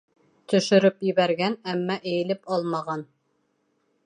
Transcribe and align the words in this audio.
Төшөрөп 0.53 0.97
ебәргән, 1.09 1.59
әммә 1.75 2.01
эйелеп 2.13 2.53
алмаған. 2.57 3.09